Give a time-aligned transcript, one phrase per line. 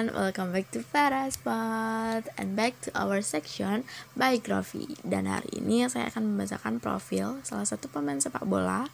[0.00, 3.84] everyone, welcome back to Paraspot and back to our section
[4.16, 4.96] biography.
[5.04, 8.88] Dan hari ini saya akan membacakan profil salah satu pemain sepak bola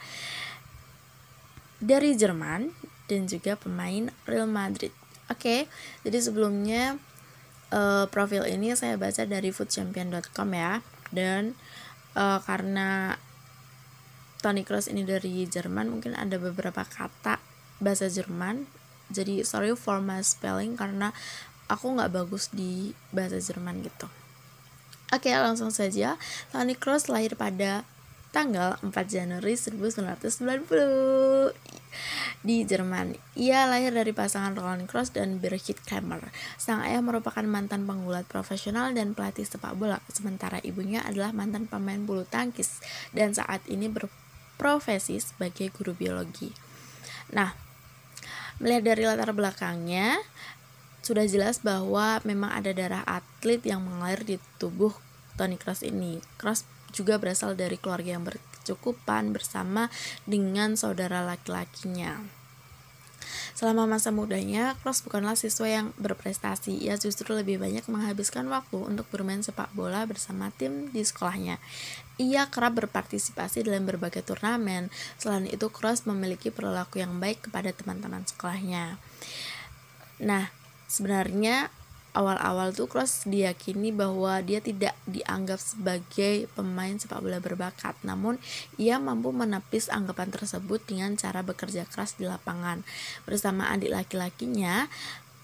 [1.78, 2.74] dari Jerman
[3.06, 4.90] dan juga pemain Real Madrid.
[5.30, 5.60] Oke, okay,
[6.02, 6.98] jadi sebelumnya
[7.70, 10.82] uh, profil ini saya baca dari foodchampion.com ya.
[11.14, 11.54] Dan
[12.18, 13.14] uh, karena
[14.42, 17.38] Toni Kroos ini dari Jerman, mungkin ada beberapa kata
[17.78, 18.66] bahasa Jerman
[19.10, 21.14] jadi sorry for my spelling karena
[21.66, 24.06] aku nggak bagus di bahasa Jerman gitu
[25.14, 26.18] oke langsung saja
[26.54, 27.86] Toni Kroos lahir pada
[28.36, 31.56] tanggal 4 Januari 1990
[32.44, 33.16] di Jerman.
[33.32, 36.20] Ia lahir dari pasangan Roland Kroos dan Birgit Kramer.
[36.60, 42.04] Sang ayah merupakan mantan penggulat profesional dan pelatih sepak bola, sementara ibunya adalah mantan pemain
[42.04, 42.84] bulu tangkis
[43.16, 46.52] dan saat ini berprofesi sebagai guru biologi.
[47.32, 47.56] Nah,
[48.56, 50.16] Melihat dari latar belakangnya,
[51.04, 54.90] sudah jelas bahwa memang ada darah atlet yang mengalir di tubuh
[55.36, 56.18] Tony Kroos ini.
[56.40, 59.92] Kroos juga berasal dari keluarga yang berkecukupan bersama
[60.24, 62.45] dengan saudara laki-lakinya.
[63.56, 66.76] Selama masa mudanya, Kroos bukanlah siswa yang berprestasi.
[66.76, 71.56] Ia justru lebih banyak menghabiskan waktu untuk bermain sepak bola bersama tim di sekolahnya.
[72.20, 74.92] Ia kerap berpartisipasi dalam berbagai turnamen.
[75.16, 79.00] Selain itu, Kroos memiliki perilaku yang baik kepada teman-teman sekolahnya.
[80.20, 80.52] Nah,
[80.84, 81.72] sebenarnya
[82.16, 88.40] awal-awal tuh Kroos diyakini bahwa dia tidak dianggap sebagai pemain sepak bola berbakat, namun
[88.80, 92.80] ia mampu menepis anggapan tersebut dengan cara bekerja keras di lapangan.
[93.28, 94.88] Bersama adik laki-lakinya,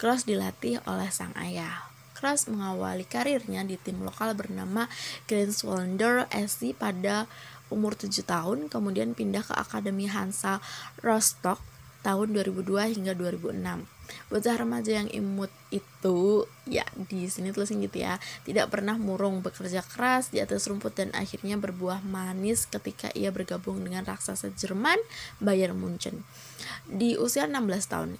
[0.00, 1.92] Kroos dilatih oleh sang ayah.
[2.16, 4.88] Kras mengawali karirnya di tim lokal bernama
[5.28, 7.28] Grenswalder SC pada
[7.66, 10.62] umur 7 tahun, kemudian pindah ke Akademi Hansa
[11.00, 11.71] Rostock
[12.02, 13.86] tahun 2002 hingga 2006.
[14.28, 19.80] Bocah remaja yang imut itu, ya di sini tulisin gitu ya, tidak pernah murung bekerja
[19.80, 24.98] keras di atas rumput dan akhirnya berbuah manis ketika ia bergabung dengan raksasa Jerman
[25.40, 26.26] Bayern Munchen.
[26.90, 28.10] Di usia 16 tahun,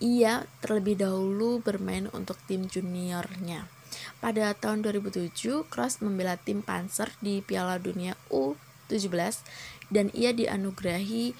[0.00, 3.68] ia terlebih dahulu bermain untuk tim juniornya.
[4.22, 9.10] Pada tahun 2007, Kroos membela tim Panzer di Piala Dunia U17
[9.90, 11.34] dan ia dianugerahi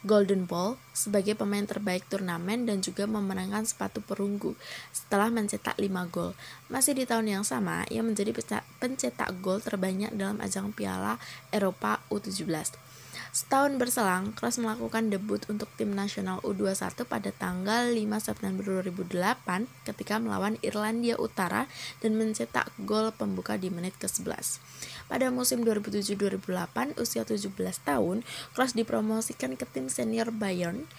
[0.00, 4.56] Golden Ball sebagai pemain terbaik turnamen dan juga memenangkan sepatu perunggu
[4.96, 6.32] setelah mencetak 5 gol.
[6.72, 8.32] Masih di tahun yang sama, ia menjadi
[8.80, 11.20] pencetak gol terbanyak dalam ajang Piala
[11.52, 12.89] Eropa U17.
[13.30, 20.18] Setahun berselang, Kroos melakukan debut untuk tim nasional U21 pada tanggal 5 September 2008 ketika
[20.18, 21.70] melawan Irlandia Utara
[22.02, 24.58] dan mencetak gol pembuka di menit ke-11.
[25.06, 27.54] Pada musim 2007-2008, usia 17
[27.86, 30.90] tahun, Kroos dipromosikan ke tim senior Bayern.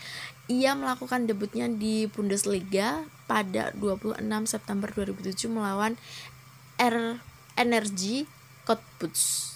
[0.47, 5.99] Ia melakukan debutnya di Bundesliga pada 26 September 2007 melawan
[6.79, 7.19] R
[7.59, 8.23] Energy
[8.63, 9.51] Cottbus.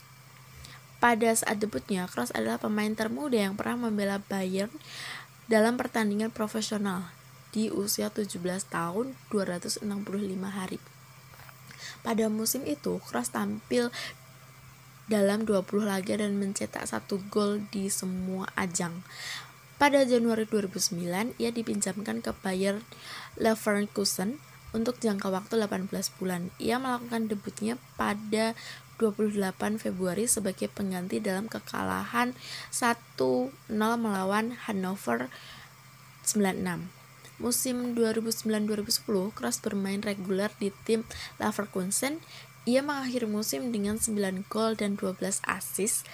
[1.05, 4.73] Pada saat debutnya, Kroos adalah pemain termuda yang pernah membela Bayern
[5.45, 7.13] dalam pertandingan profesional
[7.53, 8.41] di usia 17
[8.73, 9.85] tahun 265
[10.49, 10.81] hari.
[12.01, 13.93] Pada musim itu, Kroos tampil
[15.05, 19.05] dalam 20 laga dan mencetak satu gol di semua ajang.
[19.77, 22.81] Pada Januari 2009, ia dipinjamkan ke Bayern
[23.37, 24.41] Leverkusen
[24.73, 26.49] untuk jangka waktu 18 bulan.
[26.57, 28.57] Ia melakukan debutnya pada
[28.97, 32.33] 28 Februari sebagai pengganti dalam kekalahan
[32.71, 35.27] 1-0 melawan Hannover
[36.23, 36.89] 96.
[37.35, 41.03] Musim 2009-2010, Kroos bermain reguler di tim
[41.35, 42.23] Leverkusen.
[42.65, 46.07] Ia mengakhiri musim dengan 9 gol dan 12 assist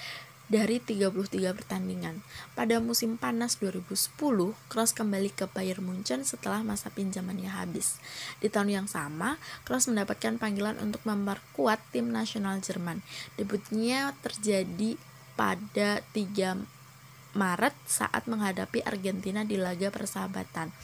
[0.51, 2.19] dari 33 pertandingan.
[2.51, 4.19] Pada musim panas 2010,
[4.67, 8.03] Kroos kembali ke Bayern Munchen setelah masa pinjamannya habis.
[8.43, 12.99] Di tahun yang sama, Kroos mendapatkan panggilan untuk memperkuat tim nasional Jerman.
[13.39, 14.99] Debutnya terjadi
[15.39, 16.59] pada 3
[17.31, 20.75] Maret saat menghadapi Argentina di laga persahabatan.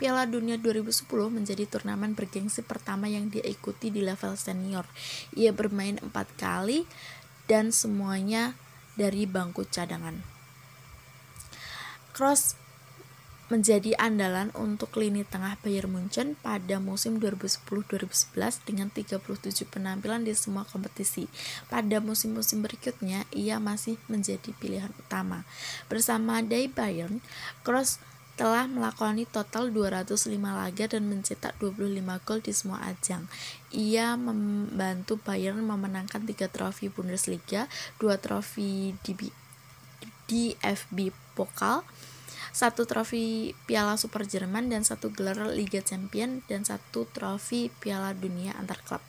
[0.00, 4.88] Piala Dunia 2010 menjadi turnamen bergengsi pertama yang dia ikuti di level senior.
[5.36, 6.88] Ia bermain empat kali
[7.44, 8.56] dan semuanya
[8.94, 10.22] dari bangku cadangan.
[12.10, 12.60] Cross
[13.50, 20.62] menjadi andalan untuk lini tengah Bayern Munchen pada musim 2010-2011 dengan 37 penampilan di semua
[20.62, 21.26] kompetisi.
[21.66, 25.42] Pada musim-musim berikutnya, ia masih menjadi pilihan utama.
[25.90, 27.18] Bersama Dai Bayern,
[27.66, 27.98] Kroos
[28.40, 33.28] telah melakoni total 205 laga dan mencetak 25 gol di semua ajang.
[33.68, 37.68] Ia membantu Bayern memenangkan 3 trofi Bundesliga,
[38.00, 38.96] 2 trofi
[40.24, 41.84] DFB Pokal,
[42.56, 48.56] satu trofi Piala Super Jerman dan satu gelar Liga Champion dan satu trofi Piala Dunia
[48.56, 49.04] antar klub.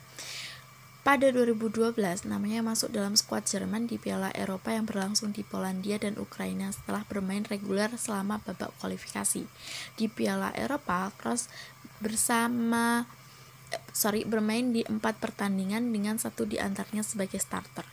[1.01, 1.97] Pada 2012,
[2.29, 7.01] namanya masuk dalam skuad Jerman di Piala Eropa yang berlangsung di Polandia dan Ukraina setelah
[7.09, 9.49] bermain reguler selama babak kualifikasi.
[9.97, 11.49] Di Piala Eropa, Kroos
[12.05, 13.09] bersama
[13.73, 17.90] eh, sorry bermain di empat pertandingan dengan satu di antaranya sebagai starter.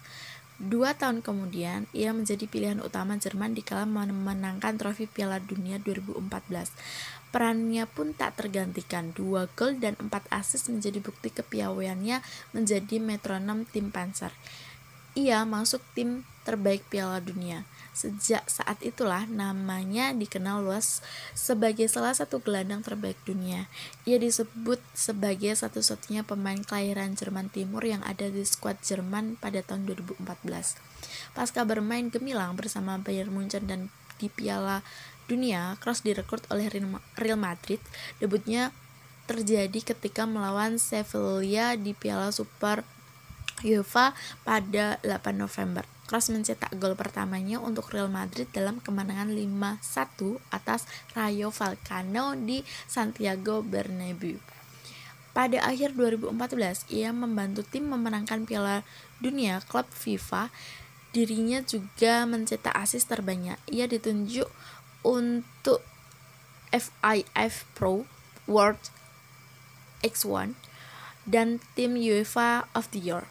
[0.59, 6.75] Dua tahun kemudian, ia menjadi pilihan utama Jerman di kala memenangkan trofi Piala Dunia 2014.
[7.31, 13.95] Perannya pun tak tergantikan, dua gol dan empat assist menjadi bukti kepiawaiannya menjadi metronom tim
[13.95, 14.35] Panzer.
[15.15, 17.63] Ia masuk tim terbaik Piala Dunia.
[17.99, 21.03] Sejak saat itulah namanya dikenal luas
[21.35, 23.67] sebagai salah satu gelandang terbaik dunia.
[24.07, 29.91] Ia disebut sebagai satu-satunya pemain kelahiran Jerman Timur yang ada di skuad Jerman pada tahun
[29.91, 30.79] 2014.
[31.35, 33.91] Pasca bermain gemilang bersama Bayern Munchen dan
[34.23, 34.87] di Piala
[35.27, 36.71] Dunia, Kroos direkrut oleh
[37.19, 37.83] Real Madrid.
[38.23, 38.71] Debutnya
[39.27, 42.87] terjadi ketika melawan Sevilla di Piala Super
[43.67, 44.15] UEFA
[44.47, 45.98] pada 8 November.
[46.09, 53.61] Kroos mencetak gol pertamanya untuk Real Madrid dalam kemenangan 5-1 atas Rayo Vallecano di Santiago
[53.61, 54.41] Bernabeu.
[55.37, 58.89] Pada akhir 2014, ia membantu tim memenangkan Piala
[59.21, 60.49] Dunia klub FIFA.
[61.13, 63.61] Dirinya juga mencetak asis terbanyak.
[63.69, 64.49] Ia ditunjuk
[65.05, 65.85] untuk
[66.73, 68.09] FIF Pro
[68.49, 68.81] World
[70.01, 70.57] X1
[71.29, 73.29] dan tim UEFA of the Year.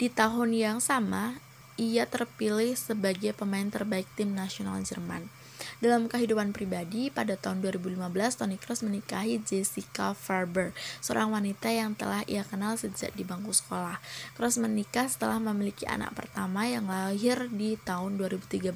[0.00, 1.36] Di tahun yang sama,
[1.78, 5.30] ia terpilih sebagai pemain terbaik tim nasional Jerman.
[5.78, 8.02] Dalam kehidupan pribadi, pada tahun 2015,
[8.34, 13.98] Toni Kroos menikahi Jessica Farber, seorang wanita yang telah ia kenal sejak di bangku sekolah.
[14.34, 18.74] Kroos menikah setelah memiliki anak pertama yang lahir di tahun 2013.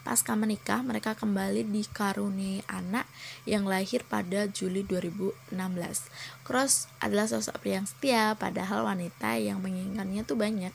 [0.00, 3.04] Pasca menikah, mereka kembali dikaruniai anak
[3.44, 5.52] yang lahir pada Juli 2016.
[6.44, 10.72] Kroos adalah sosok pria yang setia, padahal wanita yang menginginkannya tuh banyak.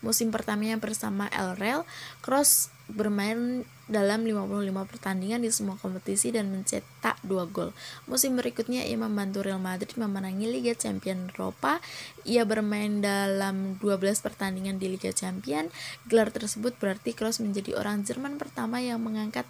[0.00, 1.82] Musim pertamanya bersama El Real,
[2.22, 7.76] Kroos bermain dalam 55 pertandingan di semua kompetisi dan mencetak 2 gol.
[8.08, 11.80] Musim berikutnya ia membantu Real Madrid memenangi Liga Champions Eropa.
[12.24, 15.72] Ia bermain dalam 12 pertandingan di Liga Champions.
[16.08, 19.44] Gelar tersebut berarti Kroos menjadi orang Jerman pertama yang mengangkat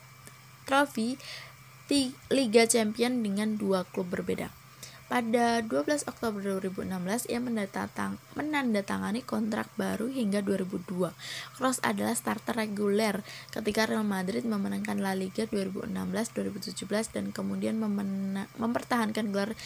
[0.67, 1.15] trofi
[2.29, 4.58] Liga Champions dengan dua klub berbeda.
[5.09, 11.17] Pada 12 Oktober 2016, ia mendatang, menandatangani kontrak baru hingga 2002.
[11.57, 17.81] Kroos adalah starter reguler ketika Real Madrid memenangkan La Liga 2016-2017 dan kemudian
[18.61, 19.57] mempertahankan gelar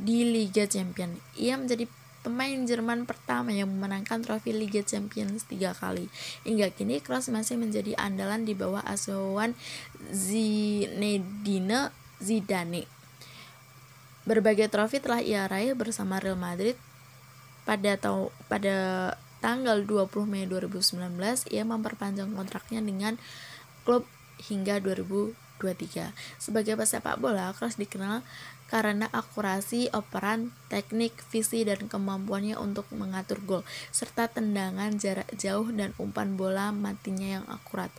[0.00, 1.20] di Liga Champions.
[1.36, 1.84] Ia menjadi
[2.24, 6.08] pemain Jerman pertama yang memenangkan trofi Liga Champions tiga kali.
[6.48, 9.52] Hingga kini Kroos masih menjadi andalan di bawah asuhan
[10.08, 12.88] Zinedine Zidane.
[14.26, 16.74] Berbagai trofi telah ia raih bersama Real Madrid
[17.62, 18.76] pada tahun pada
[19.38, 20.98] tanggal 20 Mei 2019
[21.54, 23.14] ia memperpanjang kontraknya dengan
[23.86, 24.02] klub
[24.50, 26.10] hingga 2023.
[26.42, 28.26] Sebagai pesepak bola, Kroos dikenal
[28.66, 33.62] karena akurasi operan, teknik, visi, dan kemampuannya untuk mengatur gol,
[33.94, 37.94] serta tendangan jarak jauh dan umpan bola matinya yang akurat.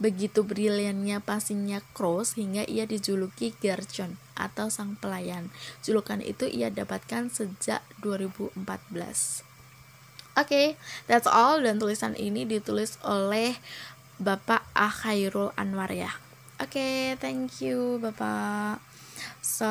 [0.00, 5.50] Begitu briliannya passingnya Kroos hingga ia dijuluki Gerchon atau sang pelayan.
[5.86, 8.54] Julukan itu ia dapatkan sejak 2014.
[8.62, 9.46] Oke,
[10.34, 10.66] okay,
[11.06, 13.54] that's all dan tulisan ini ditulis oleh
[14.18, 16.10] Bapak Akhairul Anwar ya.
[16.58, 18.82] Oke, okay, thank you Bapak.
[19.38, 19.70] So,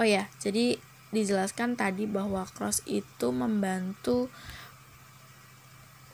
[0.00, 0.80] oh ya, jadi
[1.14, 4.32] dijelaskan tadi bahwa Cross itu membantu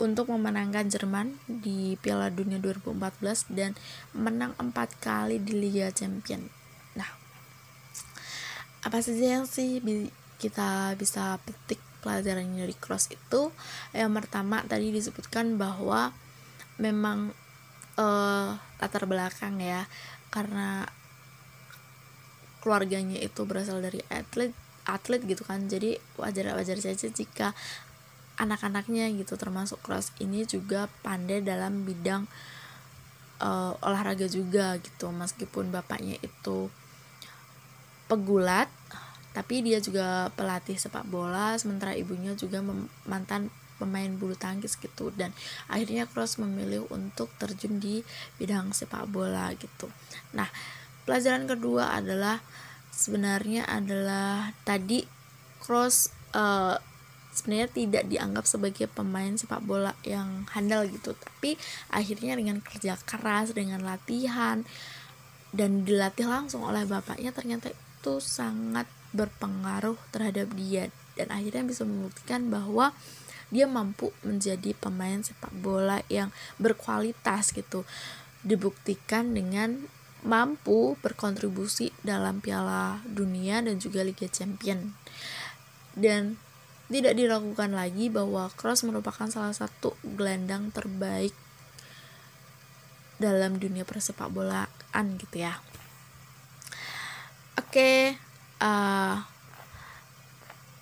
[0.01, 3.77] untuk memenangkan Jerman di Piala Dunia 2014 dan
[4.17, 6.60] menang empat kali di Liga Champion.
[8.81, 9.81] Apa saja yang sih
[10.41, 13.53] kita bisa petik pelajarannya dari cross itu?
[13.93, 16.17] Yang pertama tadi disebutkan bahwa
[16.81, 17.37] memang
[18.01, 19.85] uh, latar belakang ya,
[20.33, 20.89] karena
[22.61, 24.53] keluarganya itu berasal dari atlet
[24.85, 27.57] atlet gitu kan jadi wajar wajar saja jika
[28.41, 32.25] anak-anaknya gitu termasuk Cross ini juga pandai dalam bidang
[33.45, 36.73] uh, olahraga juga gitu meskipun bapaknya itu
[38.11, 38.67] pegulat
[39.31, 42.59] tapi dia juga pelatih sepak bola sementara ibunya juga
[43.07, 43.47] mantan
[43.79, 45.09] pemain bulu tangkis gitu.
[45.15, 45.33] Dan
[45.71, 48.05] akhirnya Cross memilih untuk terjun di
[48.37, 49.89] bidang sepak bola gitu.
[50.37, 50.51] Nah
[51.09, 52.43] pelajaran kedua adalah
[52.93, 55.07] sebenarnya adalah tadi
[55.63, 56.77] Cross uh,
[57.33, 61.17] sebenarnya tidak dianggap sebagai pemain sepak bola yang handal gitu.
[61.17, 61.57] Tapi
[61.95, 64.67] akhirnya dengan kerja keras dengan latihan
[65.55, 70.89] dan dilatih langsung oleh bapaknya ternyata itu sangat berpengaruh terhadap dia.
[71.13, 72.97] Dan akhirnya bisa membuktikan bahwa
[73.53, 77.85] dia mampu menjadi pemain sepak bola yang berkualitas gitu.
[78.41, 79.85] Dibuktikan dengan
[80.25, 84.97] mampu berkontribusi dalam Piala Dunia dan juga Liga Champion.
[85.93, 86.41] Dan
[86.89, 91.37] tidak diragukan lagi bahwa Kroos merupakan salah satu gelandang terbaik
[93.21, 95.61] dalam dunia persepak bolaan gitu ya
[97.71, 98.19] okay,
[98.59, 99.23] uh,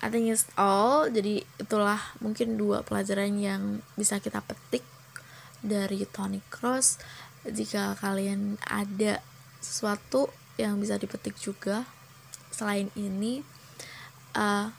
[0.01, 1.05] I think it's all.
[1.07, 4.81] Jadi itulah mungkin dua pelajaran yang bisa kita petik
[5.61, 6.97] dari Tony Cross.
[7.45, 9.21] Jika kalian ada
[9.61, 11.85] sesuatu yang bisa dipetik juga
[12.51, 13.45] selain ini
[14.33, 14.73] uh,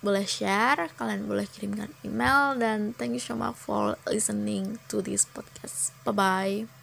[0.00, 0.88] boleh share.
[0.96, 2.56] Kalian boleh kirimkan email.
[2.56, 5.92] Dan thank you so much for listening to this podcast.
[6.08, 6.81] Bye bye